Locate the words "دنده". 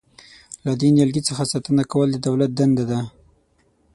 2.59-2.85